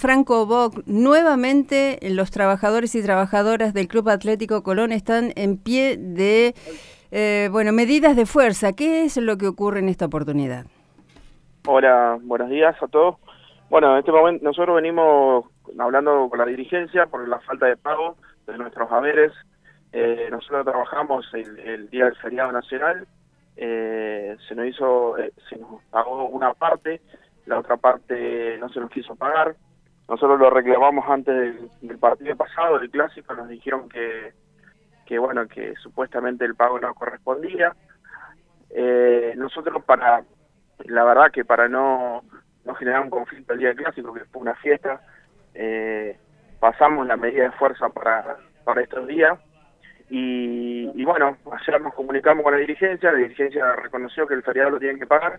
Franco 0.00 0.46
Boc, 0.46 0.86
nuevamente 0.86 1.98
los 2.08 2.30
trabajadores 2.30 2.94
y 2.94 3.02
trabajadoras 3.02 3.74
del 3.74 3.88
Club 3.88 4.10
Atlético 4.10 4.62
Colón 4.62 4.92
están 4.92 5.32
en 5.34 5.58
pie 5.58 5.96
de 5.96 6.54
eh, 7.10 7.48
bueno 7.50 7.72
medidas 7.72 8.14
de 8.14 8.24
fuerza. 8.24 8.74
¿Qué 8.74 9.02
es 9.02 9.16
lo 9.16 9.36
que 9.38 9.48
ocurre 9.48 9.80
en 9.80 9.88
esta 9.88 10.06
oportunidad? 10.06 10.66
Hola, 11.66 12.16
buenos 12.22 12.48
días 12.48 12.80
a 12.80 12.86
todos. 12.86 13.16
Bueno, 13.70 13.94
en 13.94 13.98
este 13.98 14.12
momento 14.12 14.44
nosotros 14.44 14.76
venimos 14.76 15.46
hablando 15.76 16.28
con 16.30 16.38
la 16.38 16.46
dirigencia 16.46 17.06
por 17.06 17.26
la 17.26 17.40
falta 17.40 17.66
de 17.66 17.76
pago 17.76 18.16
de 18.46 18.56
nuestros 18.56 18.92
haberes. 18.92 19.32
Eh, 19.90 20.28
nosotros 20.30 20.64
trabajamos 20.64 21.26
el, 21.34 21.90
día 21.90 22.04
del 22.04 22.14
feriado 22.14 22.52
nacional. 22.52 23.04
Eh, 23.56 24.36
se 24.46 24.54
nos 24.54 24.66
hizo, 24.68 25.16
se 25.50 25.56
nos 25.56 25.82
pagó 25.90 26.26
una 26.26 26.54
parte, 26.54 27.00
la 27.46 27.58
otra 27.58 27.76
parte 27.76 28.58
no 28.58 28.68
se 28.68 28.78
nos 28.78 28.90
quiso 28.92 29.16
pagar 29.16 29.56
nosotros 30.08 30.40
lo 30.40 30.48
reclamamos 30.48 31.04
antes 31.08 31.54
del, 31.82 31.98
partido 31.98 32.34
pasado, 32.34 32.78
del 32.78 32.90
clásico, 32.90 33.34
nos 33.34 33.48
dijeron 33.48 33.90
que, 33.90 34.32
que 35.04 35.18
bueno, 35.18 35.46
que 35.46 35.74
supuestamente 35.76 36.46
el 36.46 36.54
pago 36.54 36.80
no 36.80 36.94
correspondía. 36.94 37.76
Eh, 38.70 39.34
nosotros 39.36 39.84
para, 39.84 40.24
la 40.86 41.04
verdad 41.04 41.30
que 41.30 41.44
para 41.44 41.68
no, 41.68 42.22
no 42.64 42.74
generar 42.74 43.02
un 43.02 43.10
conflicto 43.10 43.52
el 43.52 43.58
día 43.58 43.68
del 43.68 43.76
clásico, 43.76 44.14
que 44.14 44.24
fue 44.24 44.40
una 44.40 44.54
fiesta, 44.54 45.02
eh, 45.54 46.18
pasamos 46.58 47.06
la 47.06 47.18
medida 47.18 47.44
de 47.44 47.52
fuerza 47.52 47.90
para, 47.90 48.38
para 48.64 48.80
estos 48.80 49.06
días. 49.06 49.38
Y, 50.08 50.90
y, 50.94 51.04
bueno, 51.04 51.36
ayer 51.52 51.82
nos 51.82 51.92
comunicamos 51.92 52.42
con 52.42 52.54
la 52.54 52.60
dirigencia, 52.60 53.12
la 53.12 53.18
dirigencia 53.18 53.76
reconoció 53.76 54.26
que 54.26 54.32
el 54.32 54.42
feriado 54.42 54.70
lo 54.70 54.78
tienen 54.78 54.98
que 54.98 55.06
pagar, 55.06 55.38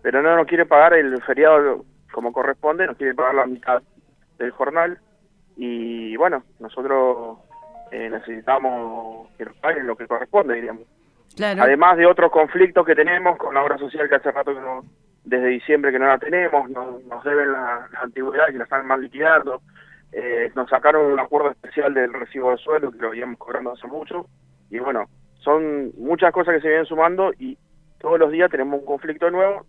pero 0.00 0.22
no 0.22 0.36
nos 0.36 0.46
quiere 0.46 0.64
pagar 0.64 0.94
el 0.94 1.20
feriado 1.24 1.84
como 2.14 2.32
corresponde, 2.32 2.86
nos 2.86 2.96
quiere 2.96 3.14
pagar 3.14 3.34
la 3.34 3.46
mitad 3.46 3.82
del 4.38 4.52
jornal. 4.52 4.98
Y 5.56 6.16
bueno, 6.16 6.44
nosotros 6.60 7.38
eh, 7.90 8.08
necesitamos 8.08 9.28
que 9.36 9.44
nos 9.44 9.56
paguen 9.56 9.86
lo 9.86 9.96
que 9.96 10.06
corresponde, 10.06 10.54
diríamos. 10.54 10.84
Además 11.40 11.96
de 11.96 12.06
otros 12.06 12.30
conflictos 12.30 12.86
que 12.86 12.94
tenemos 12.94 13.36
con 13.36 13.54
la 13.54 13.62
obra 13.62 13.76
social 13.76 14.08
que 14.08 14.14
hace 14.14 14.30
rato 14.30 14.54
que 14.54 14.60
no, 14.60 14.84
desde 15.24 15.48
diciembre 15.48 15.90
que 15.90 15.98
no 15.98 16.06
la 16.06 16.18
tenemos, 16.18 16.70
nos 16.70 17.24
deben 17.24 17.50
la, 17.50 17.88
la, 17.92 18.00
antigüedad 18.00 18.46
que 18.46 18.58
la 18.58 18.64
están 18.64 18.86
mal 18.86 19.02
liquidando, 19.02 19.60
eh, 20.12 20.52
nos 20.54 20.70
sacaron 20.70 21.12
un 21.12 21.18
acuerdo 21.18 21.50
especial 21.50 21.92
del 21.92 22.12
recibo 22.12 22.52
de 22.52 22.58
suelo 22.58 22.92
que 22.92 22.98
lo 22.98 23.08
habíamos 23.08 23.38
cobrando 23.38 23.72
hace 23.72 23.88
mucho. 23.88 24.26
Y 24.70 24.78
bueno, 24.78 25.08
son 25.40 25.90
muchas 25.98 26.32
cosas 26.32 26.54
que 26.54 26.60
se 26.60 26.68
vienen 26.68 26.86
sumando 26.86 27.32
y 27.36 27.58
todos 27.98 28.20
los 28.20 28.30
días 28.30 28.50
tenemos 28.50 28.78
un 28.78 28.86
conflicto 28.86 29.28
nuevo 29.30 29.66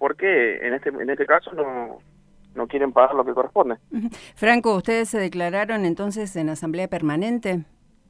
porque 0.00 0.66
en 0.66 0.72
este 0.72 0.88
en 0.88 1.10
este 1.10 1.26
caso 1.26 1.52
no 1.52 1.98
no 2.54 2.66
quieren 2.66 2.90
pagar 2.90 3.14
lo 3.14 3.24
que 3.24 3.34
corresponde. 3.34 3.76
Franco, 4.34 4.74
¿ustedes 4.74 5.10
se 5.10 5.18
declararon 5.20 5.84
entonces 5.84 6.34
en 6.34 6.48
asamblea 6.48 6.88
permanente? 6.88 7.64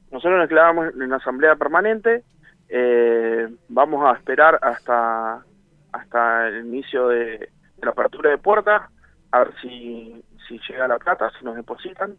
Nosotros 0.09 0.39
nos 0.39 0.49
declaramos 0.49 0.95
en 0.95 1.13
asamblea 1.13 1.55
permanente, 1.57 2.23
eh, 2.69 3.47
vamos 3.67 4.03
a 4.09 4.17
esperar 4.17 4.57
hasta 4.61 5.43
hasta 5.91 6.47
el 6.47 6.65
inicio 6.67 7.09
de, 7.09 7.49
la 7.81 7.91
apertura 7.91 8.29
de 8.29 8.37
puertas, 8.37 8.89
a 9.31 9.39
ver 9.39 9.53
si, 9.61 10.23
si 10.47 10.57
llega 10.69 10.87
la 10.87 10.97
plata, 10.97 11.29
si 11.37 11.43
nos 11.43 11.57
depositan, 11.57 12.15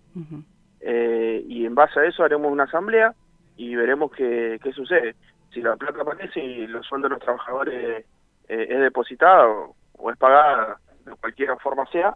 eh, 0.81 1.43
y 1.49 1.65
en 1.65 1.75
base 1.75 1.99
a 1.99 2.05
eso 2.05 2.23
haremos 2.23 2.53
una 2.53 2.65
asamblea 2.65 3.15
y 3.57 3.75
veremos 3.75 4.13
qué, 4.13 4.61
qué 4.63 4.73
sucede. 4.73 5.15
Si 5.55 5.63
la 5.63 5.77
plata 5.77 6.03
aparece 6.03 6.45
y 6.45 6.67
los 6.67 6.85
sueldos 6.87 7.09
de 7.09 7.15
los 7.15 7.25
trabajadores 7.25 8.05
eh, 8.53 8.67
es 8.69 8.81
depositada 8.81 9.47
o, 9.49 10.11
es 10.11 10.19
pagada 10.19 10.79
de 11.07 11.15
cualquier 11.17 11.57
forma 11.63 11.87
sea, 11.87 12.15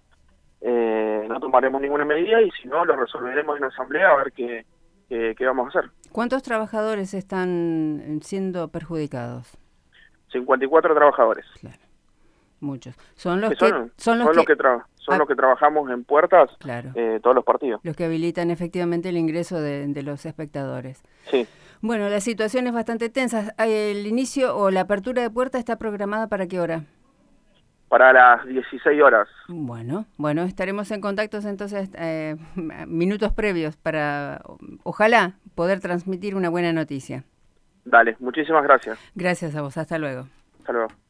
eh, 0.60 1.24
no 1.28 1.40
tomaremos 1.40 1.80
ninguna 1.80 2.04
medida 2.04 2.42
y 2.42 2.50
si 2.50 2.68
no, 2.68 2.84
lo 2.84 2.94
resolveremos 2.96 3.56
en 3.56 3.62
la 3.62 3.68
asamblea 3.68 4.10
a 4.10 4.16
ver 4.16 4.32
qué, 4.32 4.66
qué, 5.08 5.46
vamos 5.46 5.66
a 5.66 5.78
hacer. 5.78 5.90
¿Cuántos 6.12 6.42
trabajadores 6.42 7.14
están 7.14 8.20
siendo 8.22 8.68
perjudicados? 8.68 9.56
54 10.32 10.94
trabajadores. 10.94 11.46
Claro. 11.60 11.85
Muchos. 12.66 12.94
Son 13.14 13.40
los 13.40 13.50
que, 13.50 13.56
son, 13.56 13.70
los, 13.72 13.90
que, 14.44 14.56
son 14.96 15.18
los 15.18 15.28
que 15.28 15.34
trabajamos 15.34 15.88
en 15.90 16.04
puertas 16.04 16.50
claro. 16.58 16.90
Eh, 16.94 17.20
todos 17.22 17.36
los 17.36 17.44
partidos. 17.44 17.80
Los 17.84 17.96
que 17.96 18.04
habilitan 18.04 18.50
efectivamente 18.50 19.08
el 19.08 19.16
ingreso 19.16 19.60
de, 19.60 19.86
de 19.86 20.02
los 20.02 20.26
espectadores. 20.26 21.02
Sí. 21.30 21.46
Bueno, 21.80 22.08
la 22.08 22.20
situación 22.20 22.66
es 22.66 22.72
bastante 22.72 23.08
tensa. 23.08 23.54
¿El 23.58 24.06
inicio 24.06 24.56
o 24.56 24.70
la 24.70 24.82
apertura 24.82 25.22
de 25.22 25.30
puerta 25.30 25.58
está 25.58 25.76
programada 25.76 26.28
para 26.28 26.46
qué 26.46 26.60
hora? 26.60 26.82
Para 27.88 28.12
las 28.12 28.44
16 28.46 29.00
horas. 29.00 29.28
Bueno, 29.46 30.06
bueno, 30.16 30.42
estaremos 30.42 30.90
en 30.90 31.00
contacto 31.00 31.38
entonces 31.38 31.90
eh, 31.96 32.36
minutos 32.86 33.32
previos 33.32 33.76
para, 33.76 34.42
ojalá, 34.82 35.34
poder 35.54 35.80
transmitir 35.80 36.34
una 36.34 36.48
buena 36.48 36.72
noticia. 36.72 37.24
Dale, 37.84 38.16
muchísimas 38.18 38.64
gracias. 38.64 38.98
Gracias 39.14 39.54
a 39.54 39.62
vos, 39.62 39.76
hasta 39.76 39.98
luego. 39.98 40.26
Hasta 40.58 40.72
luego. 40.72 41.05